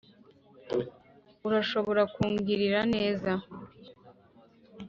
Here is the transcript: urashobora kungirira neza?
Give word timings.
urashobora 1.47 2.01
kungirira 2.13 2.79
neza? 2.93 3.31